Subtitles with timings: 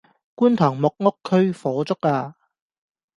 [0.35, 2.35] 觀塘木屋區火燭呀